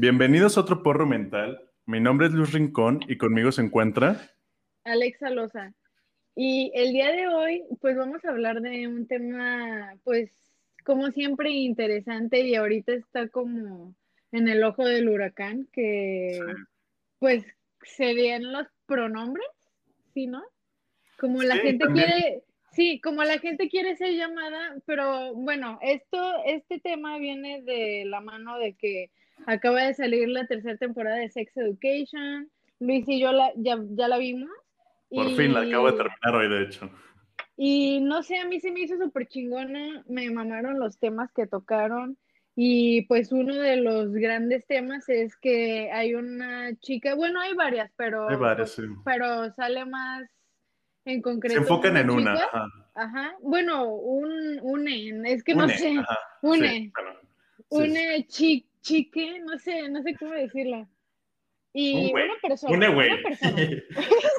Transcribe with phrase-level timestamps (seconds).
[0.00, 1.60] Bienvenidos a otro porro mental.
[1.84, 4.30] Mi nombre es Luis Rincón y conmigo se encuentra
[4.84, 5.74] Alexa Loza.
[6.36, 10.30] Y el día de hoy, pues vamos a hablar de un tema, pues
[10.84, 13.96] como siempre interesante y ahorita está como
[14.30, 16.38] en el ojo del huracán, que
[17.18, 17.44] pues
[17.82, 19.48] serían los pronombres,
[20.14, 20.44] ¿sí, no?
[21.18, 26.78] Como la gente quiere, sí, como la gente quiere ser llamada, pero bueno, esto, este
[26.78, 29.10] tema viene de la mano de que
[29.46, 32.50] acaba de salir la tercera temporada de Sex Education.
[32.80, 34.50] Luis y yo la, ya, ya la vimos.
[35.10, 36.90] Por fin la acabo de terminar hoy, de hecho.
[37.56, 41.46] Y no sé, a mí se me hizo súper chingona, me mamaron los temas que
[41.46, 42.16] tocaron.
[42.54, 47.90] Y pues uno de los grandes temas es que hay una chica, bueno, hay varias,
[47.96, 48.82] pero, hay varias, sí.
[49.04, 50.28] pero sale más
[51.04, 51.54] en concreto.
[51.54, 52.36] Se enfocan en una.
[52.94, 53.36] Ajá.
[53.42, 55.96] Bueno, un, une, es que no sé,
[56.42, 56.92] une.
[57.70, 60.88] une chica chique, no sé, no sé cómo decirlo.
[61.72, 62.76] Y una persona.
[62.76, 63.10] Una güey.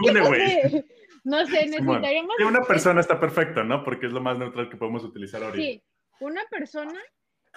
[0.08, 0.86] Una güey.
[1.23, 2.36] no sé, necesitaríamos.
[2.38, 3.83] Sí, una persona está perfecto, ¿no?
[3.83, 5.64] Porque es lo más neutral que podemos utilizar ahorita.
[5.64, 5.83] Sí,
[6.19, 7.00] una persona.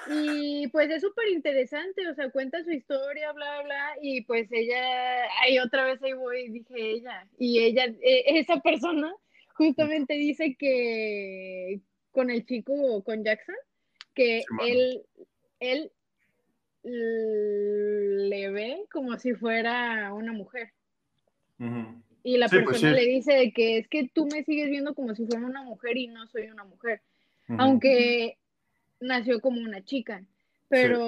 [0.09, 5.27] Y pues es súper interesante, o sea, cuenta su historia, bla, bla, y pues ella,
[5.43, 9.15] ahí otra vez ahí voy, dije ella, y ella, e, esa persona
[9.55, 13.55] justamente dice que con el chico, con Jackson,
[14.15, 15.03] que él,
[15.61, 15.93] él
[16.85, 20.73] le ve como si fuera una mujer.
[22.25, 25.27] Y la pues persona le dice que es que tú me sigues viendo como si
[25.27, 27.01] fuera una mujer y no soy una mujer.
[27.59, 28.39] Aunque
[29.01, 30.23] nació como una chica.
[30.69, 30.99] Pero.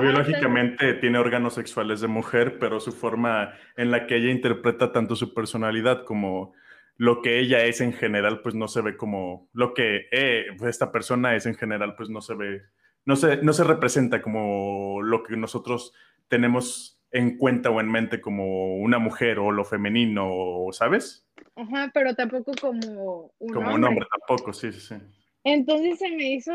[0.00, 5.16] biológicamente tiene órganos sexuales de mujer, pero su forma en la que ella interpreta tanto
[5.16, 6.54] su personalidad como
[6.96, 10.92] lo que ella es en general, pues no se ve como lo que eh, esta
[10.92, 12.62] persona es en general, pues no se ve
[13.08, 15.94] no se, no se representa como lo que nosotros
[16.28, 21.26] tenemos en cuenta o en mente como una mujer o lo femenino, ¿sabes?
[21.56, 24.96] Ajá, pero tampoco como un como un hombre, tampoco, sí, sí, sí.
[25.42, 26.52] Entonces se me hizo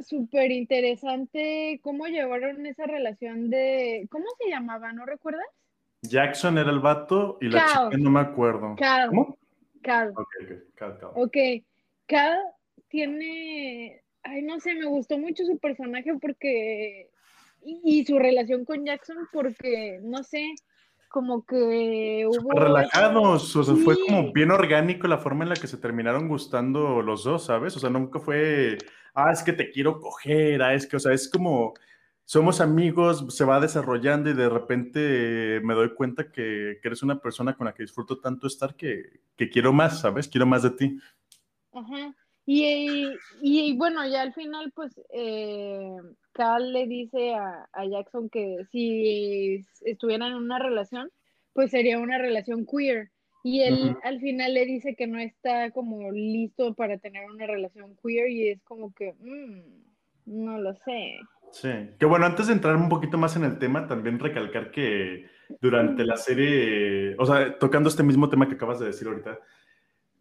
[0.00, 4.90] súper interesante cómo llevaron esa relación de, ¿cómo se llamaba?
[4.94, 5.44] ¿No recuerdas?
[6.00, 8.74] Jackson era el vato y la chica no me acuerdo.
[8.76, 9.10] Cal.
[9.10, 9.36] ¿Cómo?
[9.82, 10.14] Cal.
[10.16, 11.10] Ok, ok, Cal, Cal.
[11.14, 11.36] Ok,
[12.06, 12.40] Cal
[12.88, 17.10] tiene ay, no sé, me gustó mucho su personaje porque,
[17.62, 20.54] y, su relación con Jackson porque, no sé,
[21.08, 22.50] como que hubo...
[22.58, 27.02] relajados, o sea, fue como bien orgánico la forma en la que se terminaron gustando
[27.02, 27.76] los dos, ¿sabes?
[27.76, 28.78] O sea, nunca fue,
[29.14, 31.74] ah, es que te quiero coger, ah, es que, o sea, es como,
[32.24, 37.20] somos amigos, se va desarrollando y de repente me doy cuenta que, que eres una
[37.20, 40.28] persona con la que disfruto tanto estar que, que quiero más, ¿sabes?
[40.28, 40.98] Quiero más de ti.
[41.72, 42.14] Ajá.
[42.46, 43.08] Y,
[43.40, 45.96] y, bueno, ya al final, pues, eh,
[46.32, 51.10] Cal le dice a, Jackson que si estuvieran en una relación,
[51.54, 53.10] pues sería una relación queer.
[53.42, 57.94] Y él al final le dice que no está como listo para tener una relación
[58.02, 61.18] queer y es como que, mm, no lo sé.
[61.52, 61.68] Sí,
[61.98, 65.26] que bueno, antes de entrar un poquito más en el tema, también recalcar que
[65.60, 69.38] durante la serie, o sea, tocando este mismo tema que acabas de decir ahorita,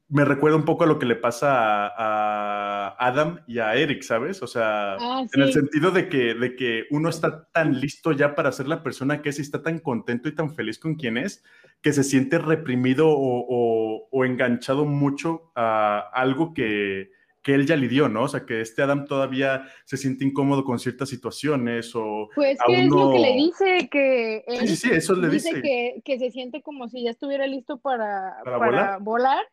[0.09, 4.43] me recuerda un poco a lo que le pasa a, Adam y a Eric, ¿sabes?
[4.43, 8.35] O sea, ah, en el sentido de que, de que uno está tan listo ya
[8.35, 11.17] para ser la persona que es y está tan contento y tan feliz con quien
[11.17, 11.43] es,
[11.81, 17.09] que se siente reprimido o, enganchado mucho a algo que,
[17.45, 18.23] él ya lidió, ¿no?
[18.23, 22.29] O sea, que este Adam todavía se siente incómodo con ciertas situaciones o...
[22.35, 24.45] Pues que es lo que le dice, que...
[24.65, 25.61] sí, sí, eso le dice.
[25.61, 29.43] Que, que, se siente como si ya estuviera listo para, ¿Para, volar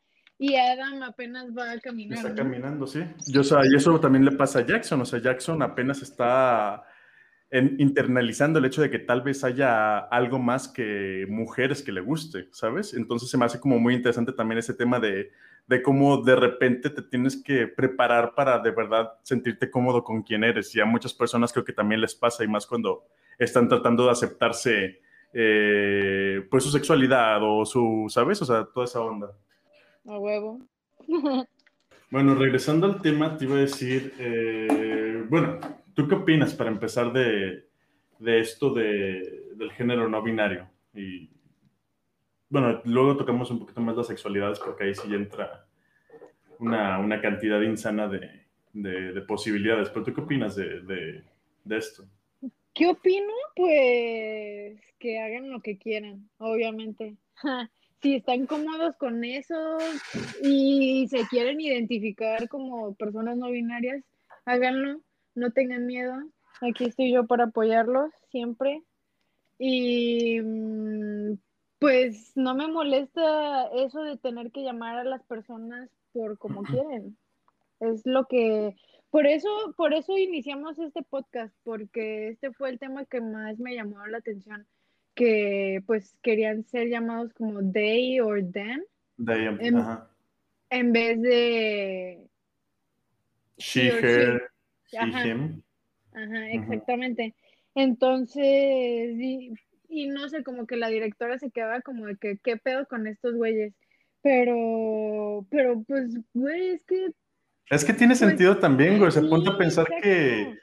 [0.41, 2.29] y Adam apenas va caminando.
[2.29, 3.05] Está caminando, sí.
[3.27, 5.03] Yo, o sea, y eso también le pasa a Jackson.
[5.03, 6.83] O sea, Jackson apenas está
[7.53, 12.49] internalizando el hecho de que tal vez haya algo más que mujeres que le guste,
[12.53, 12.95] ¿sabes?
[12.95, 15.31] Entonces se me hace como muy interesante también ese tema de,
[15.67, 20.43] de cómo de repente te tienes que preparar para de verdad sentirte cómodo con quien
[20.43, 20.75] eres.
[20.75, 23.05] Y a muchas personas creo que también les pasa, y más cuando
[23.39, 25.03] están tratando de aceptarse,
[25.35, 28.41] eh, pues su sexualidad o su, ¿sabes?
[28.41, 29.35] O sea, toda esa onda.
[30.07, 30.61] A huevo.
[32.11, 35.59] bueno, regresando al tema, te iba a decir, eh, bueno,
[35.95, 37.69] ¿tú qué opinas para empezar de,
[38.21, 40.69] esto de, del género no binario?
[40.95, 41.31] Y
[42.49, 45.67] bueno, luego tocamos un poquito más las sexualidades porque ahí sí entra
[46.59, 49.89] una, cantidad insana de, posibilidades.
[49.91, 51.23] Pero ¿tú qué opinas de,
[51.65, 52.05] de esto?
[52.75, 53.33] ¿Qué opino?
[53.57, 57.17] Pues que hagan lo que quieran, obviamente.
[58.01, 59.79] si están cómodos con eso
[60.43, 64.03] y se quieren identificar como personas no binarias,
[64.45, 65.01] háganlo,
[65.35, 66.15] no tengan miedo.
[66.61, 68.83] Aquí estoy yo para apoyarlos siempre.
[69.59, 71.39] Y mm,
[71.79, 77.17] pues no me molesta eso de tener que llamar a las personas por como quieren.
[77.81, 78.77] Es lo que,
[79.11, 83.75] por eso, por eso iniciamos este podcast, porque este fue el tema que más me
[83.75, 84.67] llamó la atención,
[85.21, 88.83] que pues querían ser llamados como they or them.
[89.23, 90.09] They, en, ajá.
[90.71, 92.27] en vez de
[93.59, 94.51] She, her,
[94.87, 94.97] she.
[94.97, 95.27] Ajá.
[95.27, 95.63] him.
[96.15, 97.35] Ajá, exactamente.
[97.75, 99.53] Entonces, y,
[99.91, 103.07] y no sé, como que la directora se quedaba como de que, ¿qué pedo con
[103.07, 103.75] estos güeyes?
[104.23, 107.09] Pero, pero pues, güey, es que,
[107.69, 109.13] Es que tiene pues, sentido también, güey.
[109.13, 110.03] Se sí, ponte a pensar exacto.
[110.03, 110.59] que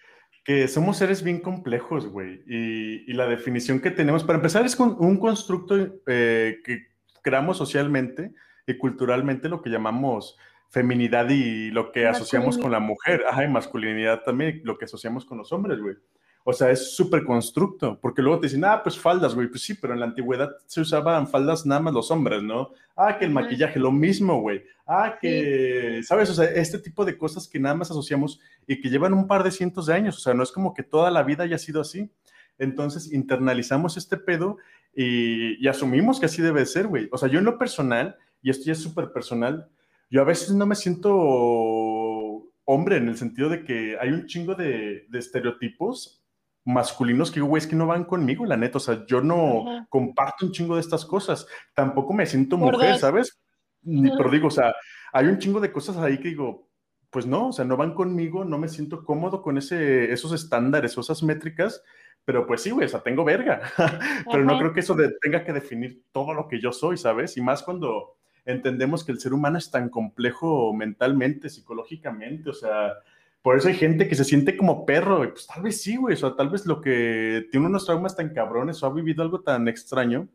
[0.68, 2.42] somos seres bien complejos, güey.
[2.48, 5.76] Y, y la definición que tenemos, para empezar, es con un constructo
[6.08, 6.88] eh, que
[7.22, 8.34] creamos socialmente
[8.66, 10.38] y culturalmente, lo que llamamos
[10.70, 13.24] feminidad y lo que asociamos con la mujer.
[13.30, 15.96] Ajá, y masculinidad también, lo que asociamos con los hombres, güey.
[16.50, 19.50] O sea, es súper constructo, porque luego te dicen, ah, pues faldas, güey.
[19.50, 22.70] Pues sí, pero en la antigüedad se usaban faldas nada más los hombres, ¿no?
[22.96, 24.64] Ah, que el maquillaje, lo mismo, güey.
[24.86, 26.30] Ah, que, ¿sabes?
[26.30, 29.44] O sea, este tipo de cosas que nada más asociamos y que llevan un par
[29.44, 30.16] de cientos de años.
[30.16, 32.10] O sea, no es como que toda la vida haya sido así.
[32.58, 34.56] Entonces internalizamos este pedo
[34.96, 37.10] y, y asumimos que así debe ser, güey.
[37.12, 39.68] O sea, yo en lo personal, y esto ya es súper personal,
[40.10, 41.12] yo a veces no me siento
[42.64, 46.17] hombre en el sentido de que hay un chingo de, de estereotipos
[46.68, 48.78] masculinos que, güey, es que no van conmigo, la neta.
[48.78, 49.88] O sea, yo no Ajá.
[49.90, 51.48] comparto un chingo de estas cosas.
[51.74, 53.00] Tampoco me siento Por mujer, dos.
[53.02, 53.40] ¿sabes?
[53.84, 54.76] Ni, pero digo, o sea,
[55.14, 56.68] hay un chingo de cosas ahí que digo,
[57.10, 60.98] pues no, o sea, no van conmigo, no me siento cómodo con ese, esos estándares
[60.98, 61.82] o esas métricas,
[62.26, 63.62] pero pues sí, güey, o sea, tengo verga.
[64.30, 67.38] pero no creo que eso de- tenga que definir todo lo que yo soy, ¿sabes?
[67.38, 72.94] Y más cuando entendemos que el ser humano es tan complejo mentalmente, psicológicamente, o sea,
[73.42, 76.18] por eso hay gente que se siente como perro, pues tal vez sí, güey, o
[76.18, 79.68] sea, tal vez lo que tiene unos traumas tan cabrones o ha vivido algo tan
[79.68, 80.28] extraño,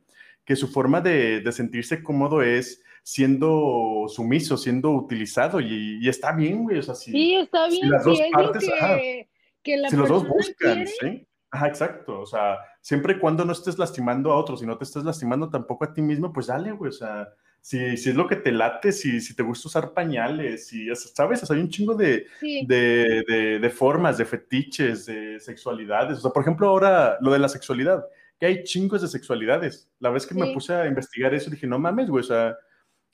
[0.45, 6.33] que su forma de, de sentirse cómodo es siendo sumiso, siendo utilizado, y, y está
[6.33, 9.29] bien, güey, o sea, si, Sí, está si bien, las dos es partes, ajá, que,
[9.63, 11.29] que la si los dos buscan, quiere, ¿sí?
[11.51, 14.85] Ajá, exacto, o sea, siempre y cuando no estés lastimando a otros y no te
[14.85, 17.29] estés lastimando tampoco a ti mismo, pues dale, güey, o sea,
[17.65, 21.13] si, si es lo que te late, si, si te gusta usar pañales, si, es-
[21.15, 21.43] ¿sabes?
[21.43, 26.19] O sea, hay un chingo de, sí, de, de, de formas, de fetiches, de sexualidades.
[26.19, 28.05] O sea, por ejemplo, ahora lo de la sexualidad,
[28.39, 29.89] que hay chingos de sexualidades.
[30.01, 30.55] La vez que me Sí.
[30.55, 32.57] puse a investigar eso, dije, no mames, güey, o sea,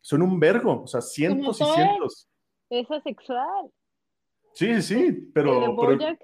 [0.00, 2.28] son un vergo, o sea, cientos y cientos.
[2.70, 3.70] es asexual.
[4.54, 5.52] Sí, sí, sí, pero...
[5.52, 6.20] el de pero- Bojack,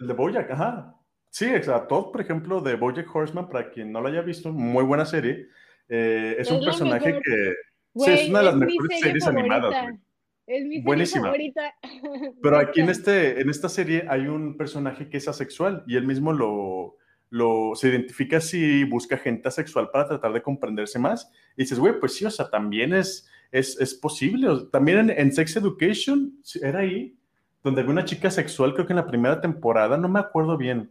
[0.00, 0.94] el de Bojack, ajá.
[1.30, 1.88] Sí, exacto.
[2.02, 5.48] Todd, por ejemplo, de Bojack Horseman, para quien no lo haya visto, muy buena serie.
[5.88, 7.22] Eh, es, Es un personaje mejor.
[7.22, 7.54] que...
[7.94, 9.98] güey, sí, es una de las mejores serie series animadas, güey.
[10.46, 11.24] Es mi serie Buenísima.
[11.26, 11.74] favorita.
[12.42, 16.06] Pero aquí en, este, en esta serie hay un personaje que es asexual y él
[16.06, 16.96] mismo lo,
[17.30, 21.30] lo se identifica así, busca gente asexual para tratar de comprenderse más.
[21.56, 24.48] Y dices, güey, pues sí, o sea, también es, es, es posible.
[24.72, 27.14] También en, en Sex Education era ahí,
[27.62, 30.90] donde había una chica sexual, creo que en la primera temporada, no me acuerdo bien,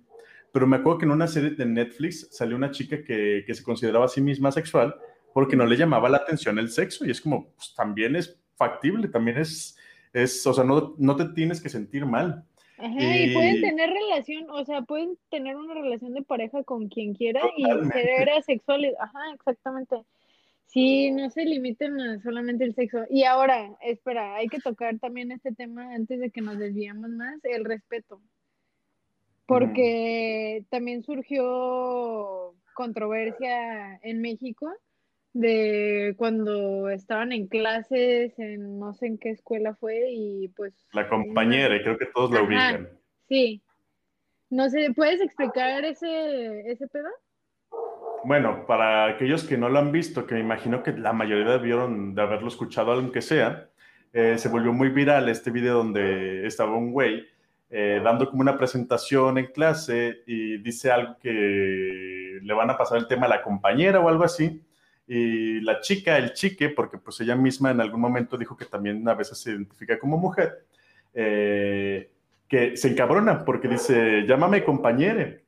[0.51, 3.63] pero me acuerdo que en una serie de Netflix salió una chica que, que se
[3.63, 4.95] consideraba a sí misma sexual
[5.33, 9.07] porque no le llamaba la atención el sexo y es como, pues también es factible,
[9.07, 9.77] también es,
[10.13, 12.44] es o sea, no, no te tienes que sentir mal.
[12.79, 16.89] Ajá, y Y- pueden tener relación, o sea, pueden tener una relación de pareja con
[16.89, 18.93] quien quiera y ser asexuales.
[19.00, 19.98] Ajá, exactamente.
[20.65, 23.05] Sí, no se limiten a solamente el sexo.
[23.10, 27.39] Y ahora, espera, hay que tocar también este tema antes de que nos desviemos más,
[27.45, 28.22] el respeto.
[29.48, 34.72] Porque también surgió controversia en México
[35.34, 40.74] de cuando estaban en clases, en no sé en qué escuela fue, y pues...
[40.94, 42.48] La compañera, y creo que todos la Ajá.
[42.48, 42.89] ubican.
[43.27, 43.63] Sí.
[44.50, 47.10] No sé, ¿puedes explicar ese, ese pedo?
[48.24, 52.16] Bueno, para aquellos que no lo han visto, que me imagino que la mayoría debieron
[52.16, 53.70] de haberlo escuchado, aunque sea,
[54.13, 57.25] eh, se volvió muy viral este video donde estaba un güey
[57.69, 62.97] eh, dando como una presentación en clase y dice algo que le van a pasar
[62.97, 64.62] el tema a la compañera o algo así.
[65.07, 69.07] Y la chica, el chique, porque pues ella misma en algún momento dijo que también
[69.07, 70.65] a veces se identifica como mujer,
[71.13, 72.09] eh,
[72.47, 75.43] que se encabrona porque dice, llámame compañere.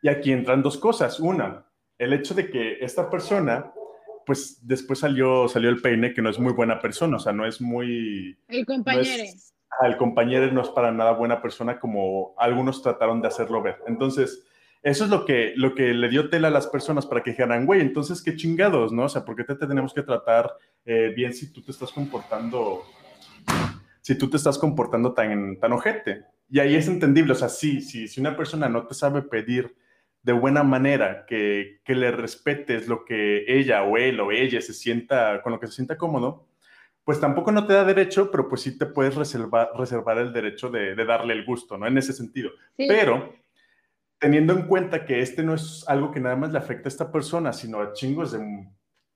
[0.00, 1.20] Y aquí entran dos cosas.
[1.20, 1.64] Una,
[1.98, 3.70] el hecho de que esta persona,
[4.26, 7.46] pues después salió, salió el peine, que no es muy buena persona, o sea, no
[7.46, 8.36] es muy...
[8.48, 9.22] El no compañero.
[9.22, 13.78] es- el compañero no es para nada buena persona como algunos trataron de hacerlo ver.
[13.86, 14.46] Entonces,
[14.82, 17.66] eso es lo que, lo que le dio tela a las personas para que dijeran,
[17.66, 19.04] güey, entonces qué chingados, ¿no?
[19.04, 20.50] O sea, ¿por qué te tenemos que tratar
[20.84, 22.82] eh, bien si tú te estás comportando,
[24.00, 26.24] si tú te estás comportando tan, tan ojete?
[26.50, 29.74] Y ahí es entendible, o sea, sí, sí, si una persona no te sabe pedir
[30.22, 34.72] de buena manera, que, que le respetes lo que ella o él o ella se
[34.72, 36.46] sienta, con lo que se sienta cómodo,
[37.04, 40.70] pues tampoco no te da derecho, pero pues sí te puedes reservar, reservar el derecho
[40.70, 41.86] de, darle el gusto, ¿no?
[41.86, 42.50] En ese sentido.
[42.76, 43.34] Pero
[44.18, 47.10] teniendo en cuenta que este no es algo que nada más le afecta a esta
[47.10, 48.68] persona, sino a chingos de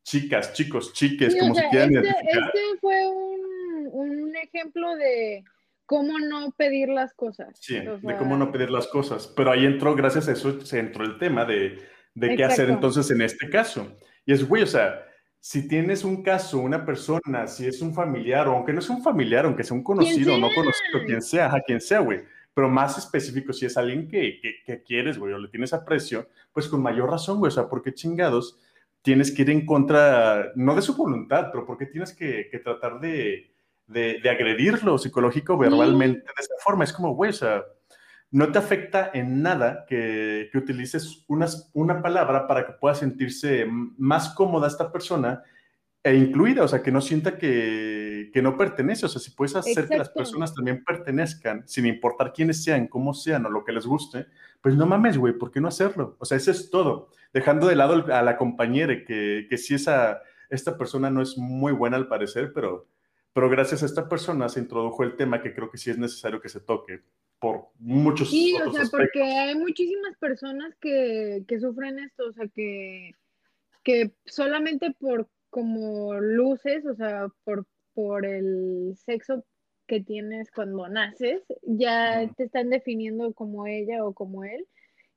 [0.03, 5.45] chicas, chicos, chiques, como se quieran este, Este fue un, un, ejemplo de
[5.85, 7.57] cómo no pedir las cosas.
[7.61, 9.33] Sí, de cómo no pedir las cosas.
[9.37, 11.79] Pero ahí entró, gracias a eso, se entró el tema de,
[12.15, 13.97] de qué hacer entonces en este caso.
[14.25, 15.07] Y es, güey, o sea,
[15.49, 19.01] si tienes un caso, una persona, si es un familiar, o aunque no es un
[19.01, 22.69] familiar, aunque sea un conocido o no conocido, quien sea, a quien sea, güey, pero
[22.69, 26.83] más específico, si es alguien que, que, quieres, güey, o le tienes aprecio, pues con
[26.83, 28.59] mayor razón, güey, o sea, porque chingados
[29.03, 32.99] tienes que ir en contra, no de su voluntad, pero porque tienes que, que tratar
[32.99, 33.49] de,
[33.87, 36.83] de, de, agredirlo psicológico, verbalmente, de esa forma.
[36.83, 37.63] Es como, güey, o sea,
[38.31, 43.67] no te afecta en nada que, que utilices una, una palabra para que pueda sentirse
[43.97, 45.43] más cómoda esta persona
[46.07, 49.57] e incluida, o sea, que no sienta que, que no pertenece, o sea, si puedes
[49.57, 53.73] hacer que las personas también pertenezcan, sin importar quiénes sean, cómo sean o lo que
[53.73, 54.27] les guste,
[54.61, 56.17] pues no mames, güey, ¿por qué no hacerlo?
[56.21, 60.23] O sea, eso es todo, dejando de lado a la compañera, que, que sí esa,
[60.49, 62.87] esta persona no es muy buena al parecer, pero,
[63.33, 66.41] pero gracias a esta persona se introdujo el tema que creo que sí es necesario
[66.41, 67.03] que se toque,
[67.39, 72.49] por muchos Sí, o sea, porque hay muchísimas personas que, que sufren esto, o sea,
[72.49, 73.13] que,
[73.83, 79.45] que solamente por como luces, o sea, por, por el sexo
[79.87, 84.67] que tienes cuando naces, ya te están definiendo como ella o como él.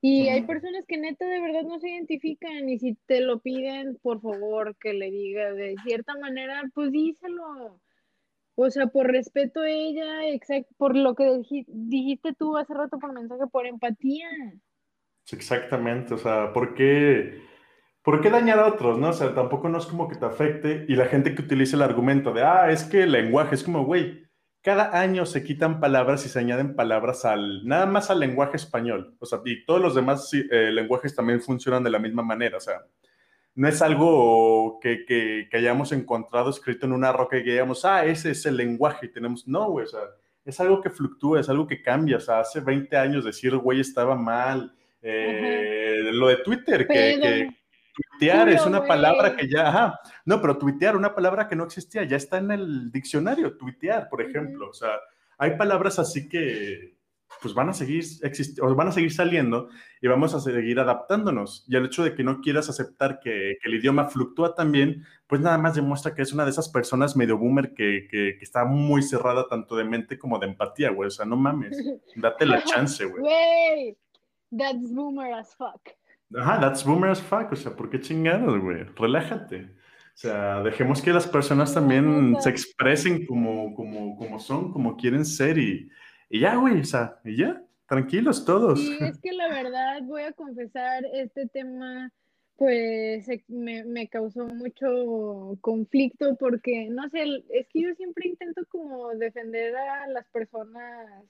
[0.02, 3.98] Y hay personas que neta de verdad no se identifican y si te lo piden,
[4.02, 7.82] por favor, que le diga de cierta manera, pues díselo.
[8.62, 13.13] O sea, por respeto a ella, exacto, por lo que dijiste tú hace rato por
[13.13, 14.28] mensaje, por empatía.
[15.32, 17.42] Exactamente, o sea, ¿por qué,
[18.01, 19.12] ¿por qué dañar a otros, no?
[19.12, 21.84] O sea, tampoco no es como que te afecte y la gente que utiliza el
[21.84, 24.25] argumento de, ah, es que el lenguaje es como, güey,
[24.62, 29.16] cada año se quitan palabras y se añaden palabras al, nada más al lenguaje español,
[29.20, 32.60] o sea, y todos los demás eh, lenguajes también funcionan de la misma manera, o
[32.60, 32.82] sea,
[33.60, 38.06] no es algo que, que, hayamos encontrado escrito en una roca y que digamos, ah,
[38.06, 40.00] ese es el lenguaje y tenemos, no, güey, o sea,
[40.46, 43.82] es algo que fluctúa, es algo que cambia, o sea, hace 20 años decir, güey,
[43.82, 47.50] estaba mal, eh, lo de Twitter, que,
[47.94, 52.06] tuitear es una palabra que ya, ajá, no, pero tuitear, una palabra que no existía,
[52.06, 54.92] ya está en el diccionario, tuitear, por ejemplo, o sea,
[55.38, 56.96] hay palabras así que,
[57.41, 58.03] pues van a seguir
[58.62, 59.69] o van a seguir saliendo
[60.01, 61.65] y vamos a seguir adaptándonos.
[61.67, 65.57] Y el hecho de que no quieras aceptar que, el idioma fluctúa también, pues nada
[65.57, 69.48] más demuestra que es una de esas personas medio boomer que, que, está muy cerrada
[69.48, 71.07] tanto de mente como de empatía, güey.
[71.07, 71.77] O sea, no mames,
[72.15, 73.21] date la chance, güey.
[73.21, 73.98] Güey,
[74.57, 75.81] that's boomer as fuck.
[76.36, 77.51] Ajá, that's boomer as fuck.
[77.51, 78.83] O sea, ¿por qué chingados, güey?
[78.95, 79.63] Relájate.
[80.13, 85.25] O sea, dejemos que las personas también se expresen como, como, como son, como quieren
[85.25, 85.89] ser y,
[86.29, 88.79] y ya, güey, o sea, y ya, tranquilos todos.
[88.79, 92.12] Sí, es que la verdad, voy a confesar, este tema
[92.59, 99.15] pues me, me, causó mucho conflicto porque, no sé, es que yo siempre intento como
[99.15, 101.24] defender a las personas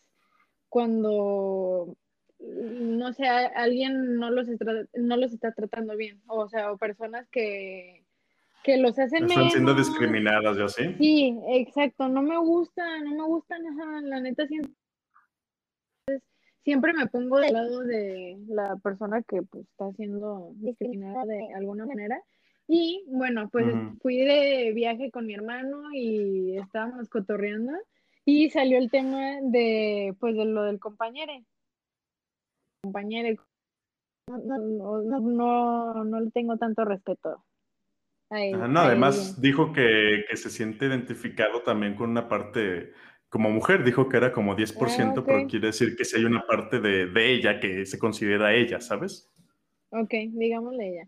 [0.69, 1.95] cuando,
[2.39, 7.27] no sé, alguien no los está, no los está tratando bien, o sea, o personas
[7.29, 8.03] que,
[8.63, 10.95] que los hacen Están siendo discriminadas, ¿ya sí?
[10.97, 13.55] Sí, exacto, no me gusta, no me gusta,
[14.01, 14.71] la neta siento
[16.63, 21.85] siempre me pongo del lado de la persona que pues, está siendo discriminada de alguna
[21.85, 22.21] manera.
[22.67, 23.65] Y bueno, pues
[24.01, 27.73] fui de viaje con mi hermano y estábamos cotorreando
[28.25, 31.33] y salió el tema de pues de lo del compañero.
[32.83, 33.43] Compañero,
[34.27, 37.43] no, no, no, le tengo tanto respeto.
[38.29, 42.93] no, además dijo que, que, se siente identificado también con una parte
[43.29, 46.45] como mujer dijo que era como 10%, ah, pero quiere decir que si hay una
[46.45, 49.29] parte de, de, ella que se considera ella, ¿sabes?
[49.91, 51.07] Ok, digámosle ella.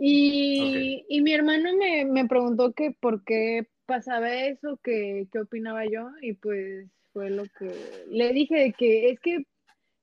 [0.00, 5.84] Y, y mi hermano me, me, preguntó que por qué pasaba eso, que qué opinaba
[5.86, 7.72] yo, y pues fue lo que
[8.08, 9.44] le dije que es que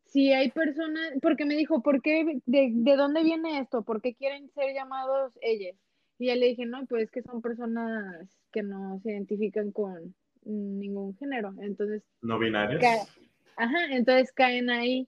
[0.06, 3.84] si hay personas, porque me dijo, ¿por qué, de, de dónde viene esto?
[3.84, 5.76] ¿Por qué quieren ser llamados ellas?
[6.18, 11.16] Y ya le dije, no, pues que son personas que no se identifican con, ningún
[11.18, 11.54] género.
[11.62, 12.04] Entonces.
[12.22, 12.84] No binarios.
[13.58, 15.08] Ajá, entonces caen ahí.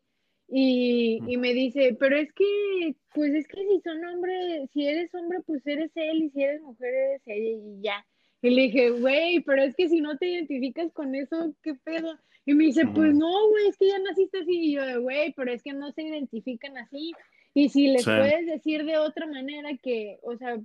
[0.50, 5.14] Y, y, me dice, pero es que, pues es que si son hombres, si eres
[5.14, 8.06] hombre, pues eres él, y si eres mujer, eres ella, y ya.
[8.42, 12.18] Y le dije, güey, pero es que si no te identificas con eso, ¿qué pedo?
[12.46, 14.58] Y me dice, pues no, güey, es que ya naciste así.
[14.58, 17.12] Y yo, güey, pero es que no se identifican así.
[17.54, 20.58] Y si les puedes decir de otra manera que, o sea,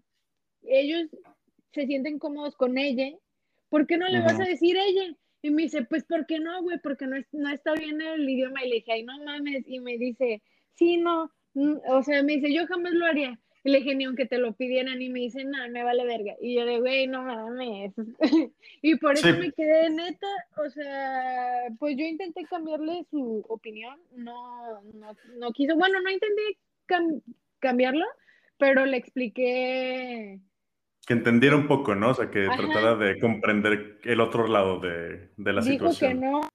[0.63, 1.09] ellos
[1.73, 3.11] se sienten cómodos con ella,
[3.73, 5.17] ¿por qué no le vas a decir ella?
[5.41, 6.79] Y me dice, pues, ¿por qué no, güey?
[6.79, 8.63] Porque no, no está bien el idioma.
[8.63, 9.65] Y le dije, ay, no mames.
[9.67, 10.43] Y me dice,
[10.75, 11.33] sí, no.
[11.55, 13.41] Mm", o sea, me dice, yo jamás lo haría.
[13.65, 15.01] Y le dije, ni aunque te lo pidieran.
[15.01, 16.35] Y me dice, no, me vale verga.
[16.39, 17.95] Y yo le güey, no mames.
[18.83, 20.29] y por eso me quedé neta.
[20.59, 23.99] O sea, pues yo intenté cambiarle su opinión.
[24.15, 25.77] No, no, no quiso.
[25.77, 26.43] Bueno, no intenté
[27.59, 28.05] cambiarlo,
[28.59, 30.43] pero le expliqué
[31.07, 32.11] que entendiera un poco, ¿no?
[32.11, 36.21] O sea, que tratara de comprender el otro lado de, de la Dijo situación.
[36.21, 36.49] que no,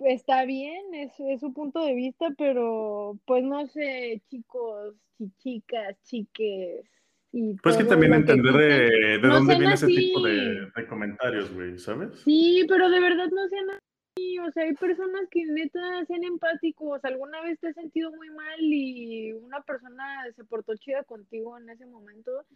[0.00, 4.94] está bien, es, es, su punto de vista, pero pues no sé, chicos,
[5.38, 6.84] chicas, chiques.
[7.32, 11.78] Y pues que también entender de, de dónde viene ese tipo de, de comentarios, güey,
[11.78, 12.18] ¿sabes?
[12.24, 17.04] Sí, pero de verdad no sean así, o sea, hay personas que neta sean empáticos,
[17.04, 21.68] alguna vez te has sentido muy mal y una persona se portó chida contigo en
[21.68, 22.46] ese momento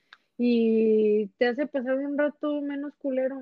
[0.43, 3.39] y te hace pasar un rato menos culero.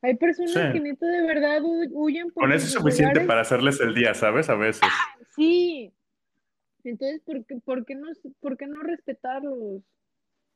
[0.00, 3.94] Hay personas que neta de verdad huyen por Con eso es suficiente para hacerles el
[3.94, 4.48] día, ¿sabes?
[4.48, 4.88] A veces.
[5.36, 5.92] Sí.
[6.84, 8.08] Entonces, ¿por qué, por qué, no,
[8.40, 9.82] por qué no respetarlos?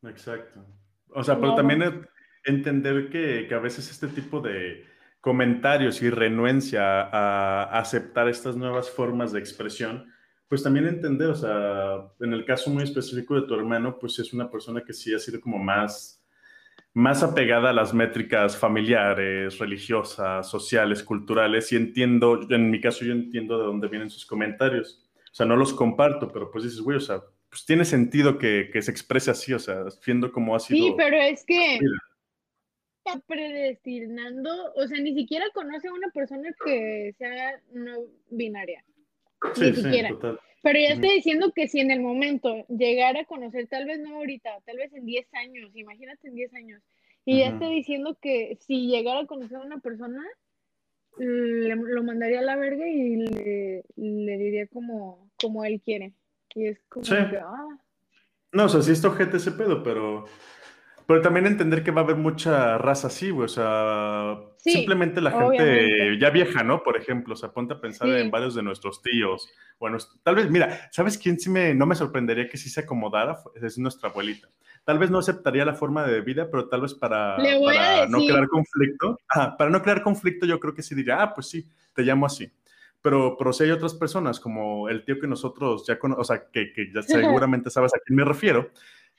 [0.05, 0.65] Exacto.
[1.11, 2.07] O sea, pero también
[2.45, 4.83] entender que, que, a veces este tipo de
[5.21, 10.11] comentarios y renuencia a aceptar estas nuevas formas de expresión
[10.49, 14.33] pues también entender, o sea, en el caso muy específico de tu hermano, pues es
[14.33, 16.23] una persona que sí ha sido como más,
[16.95, 23.13] más apegada a las métricas familiares, religiosas, sociales, culturales, y entiendo, en mi caso yo
[23.13, 25.11] entiendo de dónde vienen sus comentarios.
[25.33, 28.71] O sea, no los comparto, pero pues dices, güey, o sea, pues tiene sentido que,
[28.73, 30.87] que se exprese así, o sea, viendo cómo ha sido.
[30.87, 31.79] Sí, pero es que
[33.05, 37.97] está predestinando, o sea, ni siquiera conoce a una persona que sea no
[38.31, 38.85] binaria.
[39.61, 40.11] Ni siquiera.
[40.63, 44.17] Pero ya estoy diciendo que si en el momento llegara a conocer, tal vez no
[44.17, 46.83] ahorita, tal vez en 10 años, imagínate en 10 años,
[47.25, 50.25] y ya estoy diciendo que si llegara a conocer a una persona,
[51.19, 56.15] lo mandaría a la verga y le, diría como, como él quiere.
[56.55, 57.79] Y es como que, ah.
[58.53, 60.27] No, o sea, sí está ojete ese pedo, pero
[61.07, 63.45] pero también entender que va a haber mucha raza así, güey.
[63.45, 66.83] O sea, simplemente la gente ya vieja, ¿no?
[66.83, 69.49] Por ejemplo, o sea, ponte a pensar en varios de nuestros tíos.
[69.79, 73.39] Bueno, tal vez, mira, ¿sabes quién sí me, no me sorprendería que sí se acomodara?
[73.63, 74.49] Es nuestra abuelita.
[74.85, 77.37] Tal vez no aceptaría la forma de vida, pero tal vez para,
[78.09, 79.19] no crear conflicto.
[79.59, 82.51] para no crear conflicto, yo creo que sí diría, ah, pues sí, te llamo así.
[83.01, 86.51] Pero, pero si hay otras personas, como el tío que nosotros ya conocemos, o sea,
[86.53, 88.71] que, que ya seguramente sabes a quién me refiero,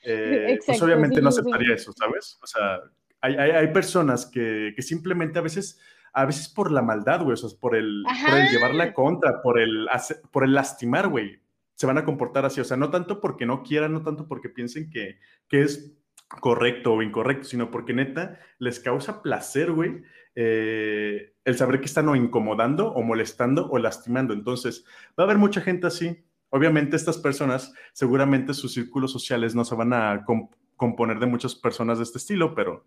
[0.04, 2.38] eh, pues obviamente no aceptaría eso, ¿sabes?
[2.42, 2.80] O sea,
[3.20, 5.80] hay, hay, hay personas que, que, simplemente a veces,
[6.12, 9.60] a veces por la maldad, güey, o sea, por el, por el llevar contra, por
[9.60, 9.88] el,
[10.30, 11.40] por el lastimar, güey,
[11.74, 12.60] se van a comportar así.
[12.60, 15.92] O sea, no tanto porque no quieran, no tanto porque piensen que, que es
[16.28, 20.02] correcto o incorrecto, sino porque neta les causa placer, güey,
[20.34, 24.34] eh, el saber que están o incomodando o molestando o lastimando.
[24.34, 24.84] Entonces,
[25.18, 29.74] va a haber mucha gente así Obviamente estas personas, seguramente sus círculos sociales no se
[29.74, 30.24] van a
[30.76, 32.86] componer de muchas personas de este estilo, pero,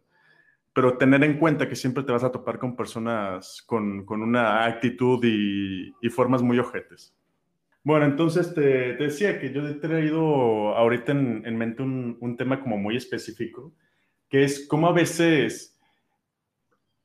[0.74, 5.24] pero tener en cuenta que siempre te vas a topar con personas con, una actitud
[5.24, 7.16] y, formas muy ojetes.
[7.84, 12.78] Bueno, entonces te, decía que yo he traído ahorita en, mente un, un, tema como
[12.78, 13.74] muy específico,
[14.30, 15.80] que es cómo a veces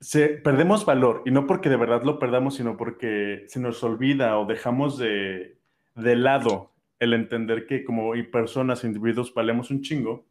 [0.01, 4.38] se, perdemos valor, y no porque de verdad lo perdamos, sino porque se nos olvida
[4.38, 5.56] o dejamos de,
[5.97, 10.27] de lado el entender que como personas, individuos, valemos un chingo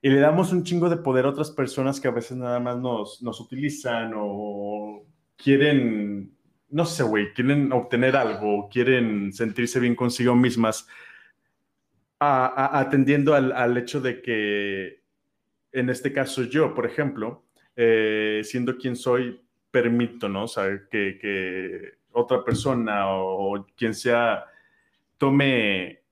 [0.00, 2.78] y le damos un chingo de poder a otras personas que a veces nada más
[2.78, 5.04] nos, nos utilizan o
[5.36, 6.32] quieren,
[6.70, 10.86] no sé, güey, quieren obtener algo, quieren sentirse bien consigo mismas,
[12.20, 15.02] atendiendo al, hecho de que,
[15.72, 17.44] en este caso yo, por ejemplo,
[17.76, 20.44] eh, siendo quien soy, permito, ¿no?
[20.44, 24.44] O sea, que, que otra persona o quien sea
[25.18, 26.04] tome,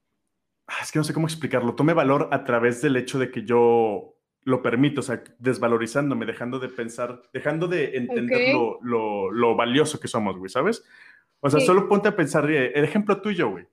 [0.66, 3.45] ah, es que no sé cómo explicarlo, tome valor a través del hecho de que
[3.45, 10.07] yo lo permito, o sea, desvalorizándome, dejando de pensar, dejando de entender lo, valioso que
[10.07, 10.85] somos, güey, ¿sabes?
[11.40, 13.66] O sea, solo ponte a pensar, eh, el ejemplo tuyo, güey.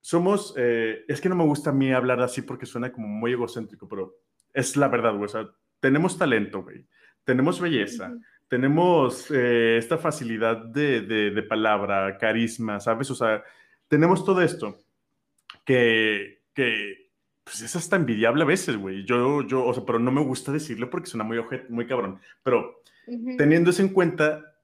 [0.00, 3.32] Somos, eh, es que no me gusta a mí hablar así porque suena como muy
[3.32, 4.16] egocéntrico, pero
[4.54, 5.24] es la verdad, güey.
[5.24, 6.86] O sea, tenemos talento, güey.
[7.24, 8.14] Tenemos belleza.
[8.48, 13.10] Tenemos eh, esta facilidad de, de palabra, carisma, ¿sabes?
[13.10, 13.42] O sea,
[13.88, 14.78] tenemos todo esto
[15.64, 17.10] que, que
[17.44, 19.04] pues es hasta envidiable a veces, güey.
[19.04, 22.20] Yo, yo, o sea, pero no me gusta decirlo porque suena muy, muy cabrón.
[22.42, 22.82] Pero
[23.36, 24.56] teniendo eso en cuenta,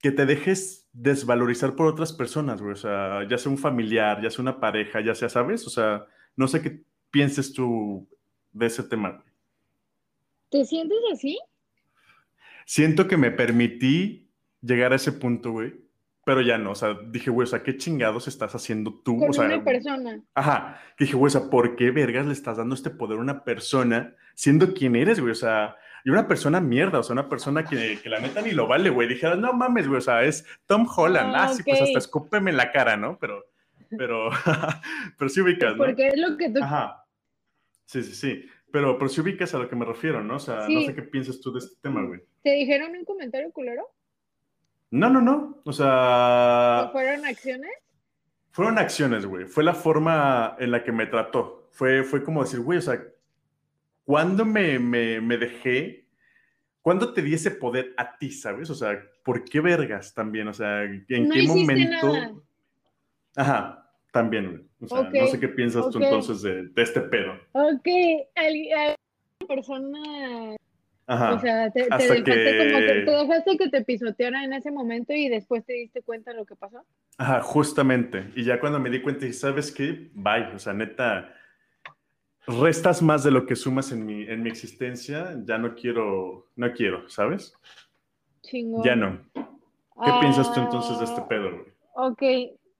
[0.00, 2.72] que te dejes desvalorizar por otras personas, güey.
[2.72, 5.66] O sea, ya sea un familiar, ya sea una pareja, ya sea, ¿sabes?
[5.66, 8.08] O sea, no sé qué pienses tú
[8.52, 9.22] de ese tema.
[10.48, 11.38] ¿Te sientes así?
[12.64, 14.28] Siento que me permití
[14.62, 15.74] llegar a ese punto, güey.
[16.30, 19.18] Pero ya no, o sea, dije, güey, o sea, ¿qué chingados estás haciendo tú?
[19.18, 20.22] Con o sea, una persona.
[20.32, 23.42] Ajá, dije, güey, o sea, ¿por qué vergas le estás dando este poder a una
[23.42, 25.32] persona siendo quien eres, güey?
[25.32, 28.52] O sea, y una persona mierda, o sea, una persona que, que la neta ni
[28.52, 29.08] lo vale, güey.
[29.08, 31.34] Dije, no mames, güey, o sea, es Tom Holland.
[31.34, 33.18] Ah, sí, pues hasta escúpeme en la cara, ¿no?
[33.18, 33.46] Pero,
[33.98, 34.30] pero,
[35.18, 35.84] pero sí ubicas, ¿no?
[35.84, 36.62] Porque es lo que tú...
[36.62, 37.06] Ajá.
[37.86, 38.48] Sí, sí, sí.
[38.70, 40.36] Pero, pero sí ubicas a lo que me refiero, ¿no?
[40.36, 42.20] O sea, no sé qué piensas tú de este tema, güey.
[42.44, 43.84] ¿Te dijeron un comentario culero?
[44.90, 45.60] No, no, no.
[45.64, 46.88] O sea...
[46.92, 47.70] ¿Fueron acciones?
[48.50, 49.46] Fueron acciones, güey.
[49.46, 51.68] Fue la forma en la que me trató.
[51.70, 53.00] Fue, fue como decir, güey, o sea,
[54.04, 56.06] ¿cuándo me, me, dejé?
[56.82, 58.68] ¿Cuándo te di ese poder a ti, sabes?
[58.70, 60.48] O sea, ¿por qué vergas también?
[60.48, 62.42] O sea, ¿en qué momento?
[63.36, 64.64] Ajá, también, güey.
[64.80, 67.34] O sea, no sé qué piensas tú entonces de, este pedo.
[67.52, 67.86] Ok,
[68.34, 68.96] alguna
[69.46, 70.56] persona
[71.10, 71.34] Ajá.
[71.34, 72.32] O sea, te, dejaste que...
[72.62, 76.30] como que te dejaste que te pisoteara en ese momento y después te diste cuenta
[76.30, 76.84] de lo que pasó.
[77.18, 78.30] Ajá, justamente.
[78.36, 80.54] Y ya cuando me di cuenta, y sabes qué, bye.
[80.54, 81.34] O sea, neta,
[82.46, 86.72] restas más de lo que sumas en mi, en mi existencia, ya no quiero, no
[86.72, 87.54] quiero, ¿sabes?
[88.42, 88.84] Chingón.
[88.84, 89.18] Ya no.
[89.34, 91.72] ¿Qué piensas tú entonces de este pedo, güey?
[91.94, 92.22] Ok.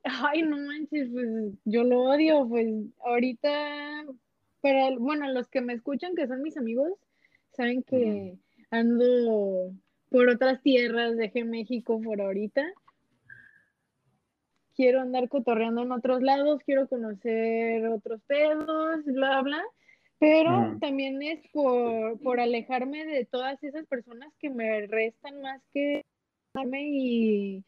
[0.05, 1.27] Ay, no manches, pues
[1.65, 2.69] yo lo odio, pues
[3.05, 4.05] ahorita,
[4.63, 6.93] pero bueno, los que me escuchan, que son mis amigos,
[7.61, 8.39] saben que
[8.71, 9.75] ando
[10.09, 12.65] por otras tierras, dejé México por ahorita.
[14.75, 19.63] Quiero andar cotorreando en otros lados, quiero conocer otros pedos, bla, bla,
[20.19, 26.03] pero también es por, por alejarme de todas esas personas que me restan más que
[26.73, 27.63] y,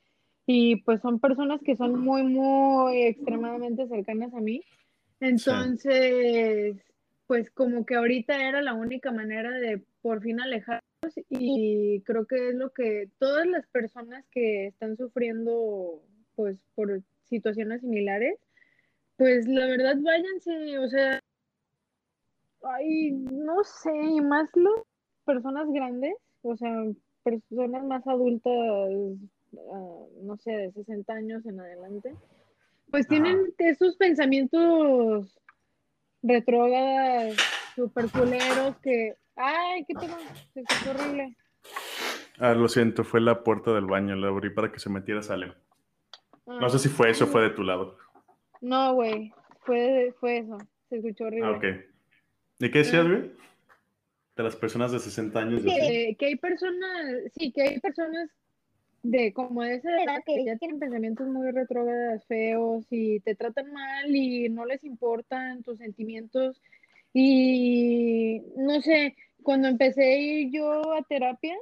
[0.46, 4.62] y pues son personas que son muy, muy extremadamente cercanas a mí.
[5.20, 6.78] Entonces,
[7.26, 10.82] pues como que ahorita era la única manera de por fin alejarnos
[11.28, 16.02] y creo que es lo que todas las personas que están sufriendo
[16.34, 18.38] pues por situaciones similares,
[19.16, 21.20] pues la verdad váyanse, o sea,
[22.62, 24.84] ay, no sé, y más las
[25.24, 26.84] personas grandes, o sea,
[27.22, 28.52] personas más adultas,
[29.72, 32.14] ah, no sé, de 60 años en adelante,
[32.90, 35.38] pues tienen esos pensamientos
[36.22, 37.36] retrógradas,
[37.74, 40.16] super culeros que, ay, qué pedo,
[40.54, 41.36] es horrible.
[42.38, 45.52] Ah, lo siento, fue la puerta del baño, la abrí para que se metiera, sale.
[46.46, 47.96] No sé si fue eso o fue de tu lado.
[48.60, 49.32] No, güey.
[49.60, 50.58] Fue, fue eso.
[50.88, 51.46] Se escuchó horrible.
[51.46, 51.64] Ah, ok.
[52.58, 53.32] ¿Y qué decías, güey?
[54.36, 55.62] De las personas de 60 años.
[55.62, 58.28] Que, que hay personas, sí, que hay personas
[59.02, 63.72] de como de esa edad que ya tienen pensamientos muy retrógrados, feos y te tratan
[63.72, 66.60] mal y no les importan tus sentimientos.
[67.12, 71.56] Y no sé, cuando empecé a ir yo a terapia,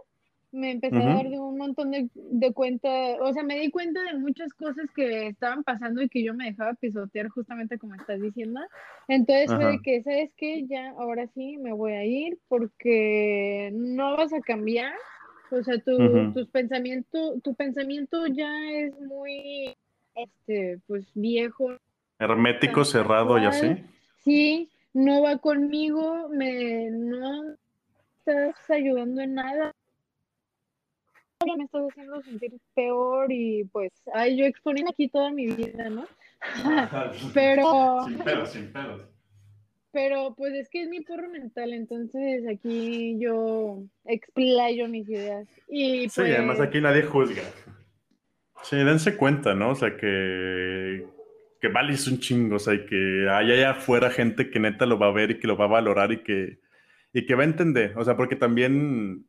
[0.53, 4.03] me empecé a dar de un montón de, de cuenta, o sea, me di cuenta
[4.03, 8.21] de muchas cosas que estaban pasando y que yo me dejaba pisotear justamente como estás
[8.21, 8.61] diciendo.
[9.09, 10.67] Entonces fue de que, ¿sabes qué?
[10.67, 14.93] Ya, ahora sí me voy a ir porque no vas a cambiar.
[15.51, 19.77] O sea, tu, tus pensamientos, tu pensamiento ya es muy,
[20.15, 21.77] este, pues viejo.
[22.19, 23.85] Hermético, cerrado y así.
[24.19, 27.55] Sí, no va conmigo, me, no
[28.19, 29.73] estás ayudando en nada
[31.57, 36.07] me estás haciendo sentir peor y pues, ay, yo exponiendo aquí toda mi vida, ¿no?
[37.35, 38.05] pero...
[38.05, 39.03] Sin pedos, sin pedos.
[39.93, 45.49] Pero pues es que es mi porro mental, entonces aquí yo explayo mis ideas.
[45.69, 47.43] Y, Sí, además pues aquí nadie juzga.
[48.63, 49.71] Sí, dense cuenta, ¿no?
[49.71, 51.07] O sea, que,
[51.61, 54.99] que vales un chingo, o sea, y que hay allá afuera gente que neta lo
[54.99, 56.59] va a ver y que lo va a valorar y que,
[57.13, 57.95] y que va a entender.
[57.97, 59.27] O sea, porque también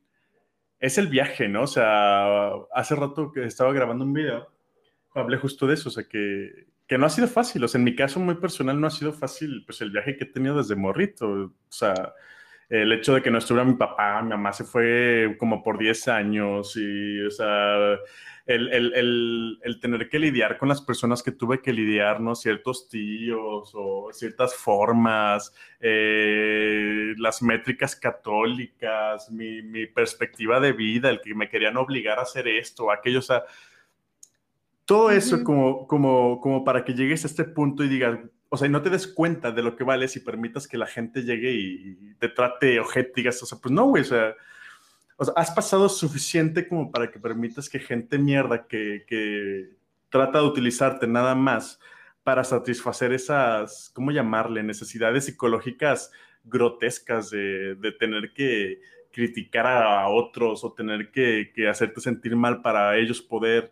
[0.80, 1.64] es el viaje, ¿no?
[1.64, 4.48] O sea, hace rato que estaba grabando un video,
[5.14, 7.86] hablé justo de eso, o sea, que, que no ha sido fácil, o sea, en
[7.86, 10.76] mi caso muy personal no ha sido fácil, pues el viaje que he tenido desde
[10.76, 12.14] morrito, o sea,
[12.68, 16.10] el hecho de que no estuviera mi papá, mi mamá se fue como por 10
[16.10, 17.98] años y, o sea,
[18.46, 22.36] el, tener que lidiar con las personas que tuve que lidiar, ¿no?
[22.36, 31.34] Ciertos tíos o ciertas formas, eh, las métricas católicas, mi, perspectiva de vida, el que
[31.36, 33.46] me querían obligar a hacer esto aquello, o sea,
[34.86, 38.68] todo eso como, como, como para que llegues a este punto y digas, o sea,
[38.68, 41.52] y no te des cuenta de lo que vales y permitas que la gente llegue
[41.52, 44.36] y, te trate ojete, digas, o sea, pues no, güey, o sea,
[45.18, 49.70] o sea, has pasado suficiente como para que permitas que gente mierda que, que
[50.10, 51.80] trata de utilizarte nada más
[52.24, 54.64] para satisfacer esas, ¿cómo llamarle?
[54.64, 56.12] Necesidades psicológicas
[56.44, 62.62] grotescas de, de tener que criticar a otros o tener que, que, hacerte sentir mal
[62.62, 63.72] para ellos poder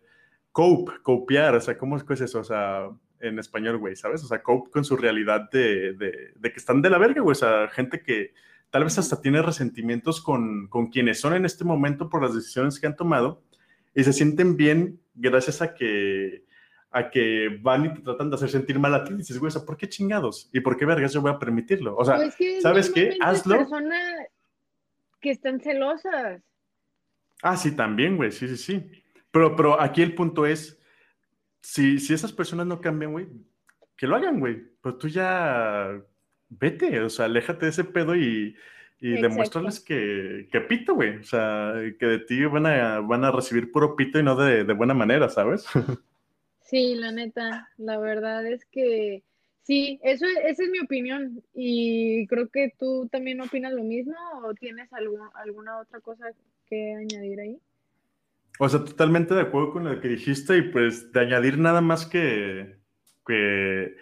[0.52, 2.40] cope, copiar, o sea, ¿cómo es eso?
[2.40, 4.24] O sea, en español, güey, ¿sabes?
[4.24, 7.32] O sea, cope con su realidad de, de, de, que están de la verga, güey,
[7.32, 8.34] o sea, gente que
[8.70, 12.80] tal vez hasta tiene resentimientos con, con quienes son en este momento por las decisiones
[12.80, 13.44] que han tomado
[13.96, 16.44] y se sienten bien gracias a que
[16.92, 19.14] a que van y te tratan de hacer sentir mal a ti.
[19.14, 20.50] Y dices, güey, ¿por qué chingados?
[20.52, 21.96] ¿Y por qué vergas yo voy a permitirlo?
[21.96, 23.16] O sea, pues que ¿sabes qué?
[23.22, 23.58] Hazlo.
[23.58, 24.28] personas
[25.22, 26.42] que están celosas.
[27.42, 29.04] Ah, sí, también, güey, sí, sí, sí.
[29.32, 30.80] Pero, pero aquí el punto es,
[31.62, 33.28] si, si esas personas no cambian, güey,
[33.96, 34.64] que lo hagan, güey.
[34.82, 36.02] Pero tú ya
[36.50, 38.56] vete, o sea, aléjate de ese pedo y,
[39.00, 41.18] y demuéstrales que, que pito, güey.
[41.18, 44.64] O sea, que de ti van a, van a recibir puro pito y no de,
[44.64, 45.66] de buena manera, ¿sabes?
[46.70, 49.24] Sí, la neta, la verdad es que
[49.64, 54.54] sí, eso, esa es mi opinión y creo que tú también opinas lo mismo o
[54.54, 56.26] tienes alguna, alguna otra cosa
[56.68, 57.60] que añadir ahí.
[58.62, 62.06] O sea, totalmente de acuerdo con lo que dijiste y pues de añadir nada más
[62.06, 62.78] que,
[63.26, 63.96] que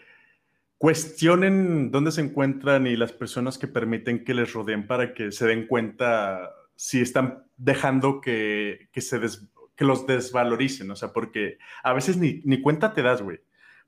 [0.79, 5.45] cuestionen dónde se encuentran y las personas que permiten que les rodeen para que se
[5.45, 11.59] den cuenta si están dejando que, que se des, que los desvaloricen, o sea, porque
[11.83, 13.39] a veces ni, ni cuenta te das, güey,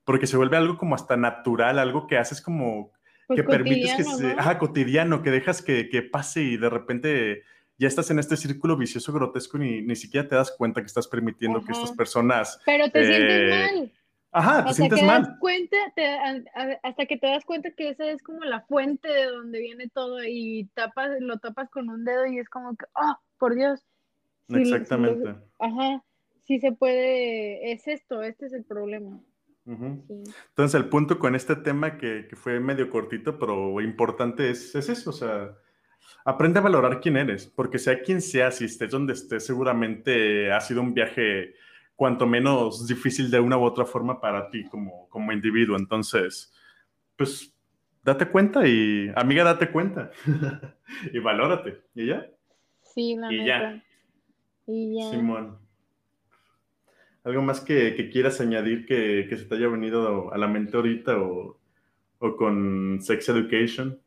[0.04, 2.92] porque se vuelve algo como hasta natural, algo que haces como
[3.26, 7.42] pues que permites que sea ajá, cotidiano, que dejas que, que, pase y de repente
[7.80, 10.86] ya estás en este círculo vicioso grotesco y ni, ni siquiera te das cuenta que
[10.86, 11.66] estás permitiendo ajá.
[11.66, 12.60] que estas personas...
[12.66, 13.92] Pero te eh, sientes mal.
[14.32, 15.22] Ajá, te hasta sientes que mal.
[15.22, 16.06] Das cuenta, te,
[16.82, 20.22] hasta que te das cuenta que esa es como la fuente de donde viene todo
[20.22, 23.82] y tapas, lo tapas con un dedo y es como que, oh, por Dios,
[24.58, 25.32] Exactamente.
[25.32, 26.04] Sí, ajá,
[26.44, 29.20] sí se puede, es esto, este es el problema.
[29.64, 30.06] Uh -huh.
[30.06, 30.32] sí.
[30.48, 34.88] Entonces el punto con este tema que, que, fue medio cortito, pero importante es, es
[34.88, 35.56] eso, o sea,
[36.24, 40.60] aprende a valorar quién eres, porque sea quien sea, si estés donde estés, seguramente ha
[40.60, 41.54] sido un viaje
[41.96, 45.76] cuanto menos difícil de una u otra forma para ti como, como individuo.
[45.76, 46.52] Entonces,
[47.16, 47.54] pues
[48.02, 50.10] date cuenta y, amiga, date cuenta
[51.12, 51.82] y valórate.
[51.94, 52.26] ¿Y ya?
[52.80, 53.84] Sí, la y ya.
[54.66, 55.10] Y ya.
[55.10, 55.58] Simón.
[57.22, 60.76] ¿Algo más que, que quieras añadir que, que, se te haya venido a la mente
[60.76, 61.58] ahorita o,
[62.18, 64.00] o, con Sex Education?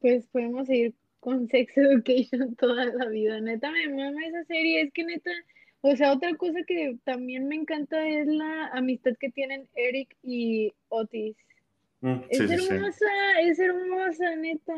[0.00, 3.40] Pues podemos ir con Sex Education toda la vida.
[3.40, 4.82] Neta, me mama esa serie.
[4.82, 5.30] Es que neta,
[5.80, 10.72] o sea, otra cosa que también me encanta es la amistad que tienen Eric y
[10.88, 11.36] Otis.
[12.00, 13.48] Mm, es sí, hermosa, sí.
[13.48, 14.74] es hermosa, neta.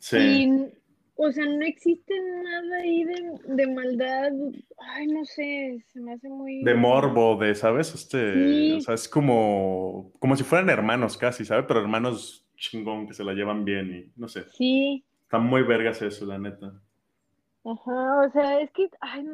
[0.00, 0.16] Sí.
[0.18, 0.80] Y
[1.22, 3.14] o sea, no existe nada ahí de,
[3.44, 4.32] de, maldad.
[4.78, 6.64] Ay, no sé, se me hace muy.
[6.64, 7.94] De morbo, de, ¿sabes?
[7.94, 8.72] Este, sí.
[8.72, 11.66] O sea, es como, como si fueran hermanos casi, ¿sabes?
[11.68, 14.44] Pero hermanos chingón que se la llevan bien y no sé.
[14.56, 15.04] Sí.
[15.30, 16.72] Están muy vergas eso, la neta.
[17.64, 19.24] Ajá, o sea, es que, ay,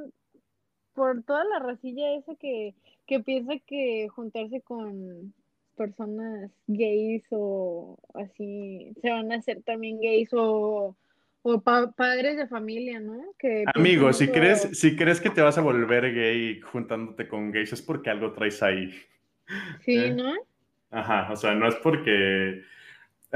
[0.93, 2.75] por toda la racilla esa que,
[3.07, 5.33] que piensa que juntarse con
[5.75, 10.95] personas gays o así se van a hacer también gays o
[11.41, 13.19] o pa padres de familia, ¿no?
[13.39, 17.73] Que Amigo, si crees, si crees que te vas a volver gay juntándote con gays
[17.73, 18.91] es porque algo traes ahí.
[19.81, 20.13] Sí, ¿Eh?
[20.13, 20.35] ¿no?
[20.91, 22.65] Ajá, o sea, no es porque...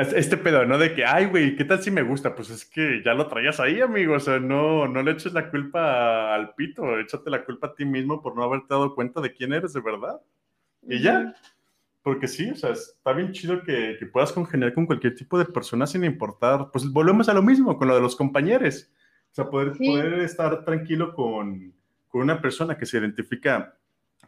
[0.01, 0.79] Este pedo, ¿no?
[0.79, 2.35] De que, ay, güey, ¿qué tal si me gusta?
[2.35, 4.15] Pues es que ya lo traías ahí, amigo.
[4.15, 7.85] O sea, no, no le eches la culpa al pito, échate la culpa a ti
[7.85, 10.21] mismo por no haberte dado cuenta de quién eres de verdad.
[10.83, 11.03] Y uh -huh.
[11.03, 11.35] ya.
[12.03, 15.45] Porque sí, o sea, está bien chido que, que, puedas congeniar con cualquier tipo de
[15.45, 16.71] persona sin importar.
[16.73, 18.91] Pues volvemos a lo mismo con lo de los compañeros.
[19.31, 19.87] O sea, poder, sí.
[19.87, 21.75] poder estar tranquilo con,
[22.09, 23.77] con, una persona que se identifica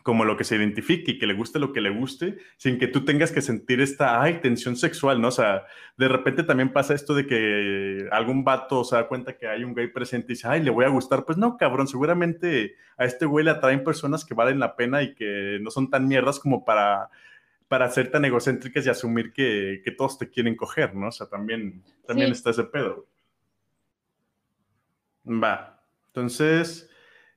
[0.02, 2.88] como lo que se identifique y que le guste lo que le guste, sin que
[2.88, 5.28] tú tengas que sentir esta, ay, tensión sexual, ¿no?
[5.28, 5.64] O sea,
[5.96, 9.74] de repente también pasa esto de que algún vato se da cuenta que hay un
[9.74, 11.24] gay presente y dice, ay, le voy a gustar.
[11.24, 15.14] Pues no, cabrón, seguramente a este güey le atraen personas que valen la pena y
[15.14, 17.10] que no son tan mierdas como para
[17.68, 21.08] para ser tan egocéntricas y asumir que, que, todos te quieren coger, ¿no?
[21.08, 22.32] O sea, también, también sí.
[22.32, 23.06] está ese pedo.
[25.26, 25.82] Va.
[26.08, 26.90] Entonces,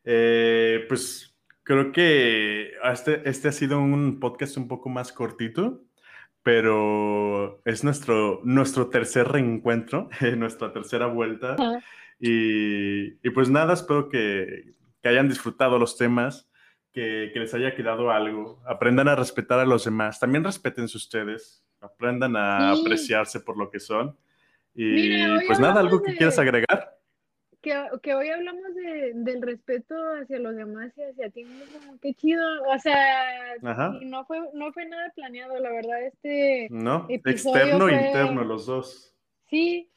[0.03, 1.34] eh, pues
[1.65, 5.81] creo que este, este ha sido un podcast un poco más cortito,
[6.43, 11.55] pero es nuestro, nuestro tercer reencuentro, nuestra tercera vuelta.
[11.57, 11.83] Uh -huh.
[12.19, 16.47] y, y, pues nada, espero que, que hayan disfrutado los temas
[16.93, 18.61] que, que, les haya quedado algo.
[18.67, 20.19] Aprendan a respetar a los demás.
[20.19, 21.65] También respétense ustedes.
[21.81, 22.81] Aprendan a sí.
[22.81, 24.15] apreciarse por lo que son.
[24.75, 26.17] Y Mira, pues nada, algo que de...
[26.17, 26.94] quieras agregar.
[28.01, 31.97] Que, hoy hablamos de, del respeto hacia los demás y hacia ti mismo.
[32.01, 32.43] Qué chido.
[32.63, 33.55] O sea,
[34.01, 36.03] no fue, no fue nada planeado, la verdad.
[36.03, 36.67] Este.
[36.69, 39.15] No, externo e interno, los dos.
[39.49, 39.89] Sí.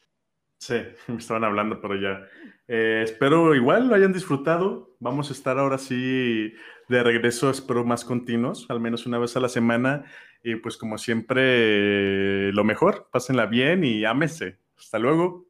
[0.56, 0.74] Sí,
[1.08, 2.26] me estaban hablando, pero ya.
[2.66, 4.96] Eh, espero igual lo hayan disfrutado.
[4.98, 6.54] Vamos a estar ahora sí
[6.88, 10.04] de regreso, espero más continuos, al menos una vez a la semana.
[10.42, 14.58] Y pues como siempre, lo mejor, pásenla bien y ámese.
[14.76, 15.46] Hasta luego.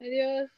[0.00, 0.50] Adiós.